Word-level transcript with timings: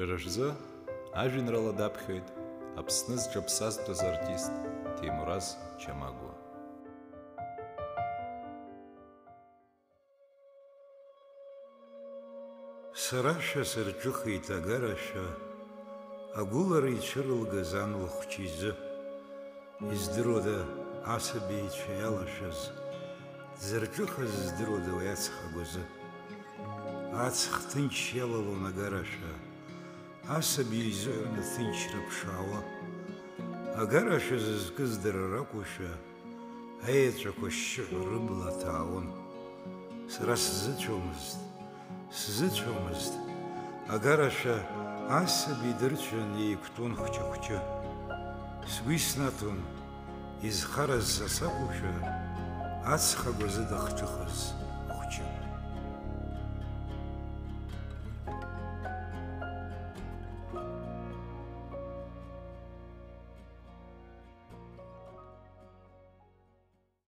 Шәара 0.00 0.18
шәзы 0.22 0.48
ажәеинраала 1.22 1.72
даԥхьоит 1.78 2.26
Аԥсны 2.80 3.16
зҿаԥсазтәыз 3.22 4.00
артист 4.10 4.54
Ҭемураз 4.96 5.46
Чамагәа. 5.80 6.34
Сарашәа 13.02 13.62
сырҿыхеит 13.70 14.46
агарашәа, 14.56 15.26
агәылара 16.40 16.90
ицәырылгаз 16.96 17.72
ан 17.82 17.92
лыхәҷы 18.00 18.40
изы, 18.46 18.72
издыруада 19.94 20.58
асабицәа 21.16 21.92
иалашәаз, 21.98 22.60
дзырҿыхаз 23.58 24.32
здыруада 24.46 24.92
уи 24.94 25.08
аҵх 25.14 25.34
агәазы. 25.46 25.84
Аҵх 27.26 27.54
ҭынч 27.70 27.96
иалалон 28.14 28.62
агарашәа, 28.70 29.32
асаби 30.37 30.79
изыҳәаны 30.91 31.43
ҭынчра 31.51 32.01
ԥшаауа. 32.07 32.59
Агарашәа 33.81 34.37
зызкыз 34.45 34.91
дара 35.03 35.23
ракәушәа, 35.33 35.91
аеҵәақәа 36.87 37.47
шьшьыҳәа 37.55 37.99
рыбла 38.09 38.51
ҭаауан. 38.61 39.07
Сара 40.13 40.35
сзыцәомызт, 40.43 41.39
сзыцәомызт, 42.19 43.13
агарашәа 43.93 44.57
асаби 45.21 45.71
дырцәан 45.79 46.31
еиқәтәон 46.45 46.93
хәҷы-хәҷы. 46.99 47.59
Сгәы 48.73 48.93
иснаҭон, 48.99 49.59
изхараз 50.47 51.05
са 51.15 51.27
сакәушәа, 51.35 51.93
ацха 52.93 53.29
агәазы 53.31 53.63
дахҿыхыз. 53.69 54.37